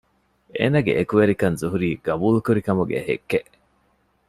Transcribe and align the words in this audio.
އޭނަގެ 0.57 0.91
އެކުވެރިކަން 0.97 1.57
ޒުހުރީ 1.61 1.89
ޤަބޫލުކުރި 2.05 2.61
ކަމުގެ 2.67 2.97
ހެއްކެއް 3.07 3.49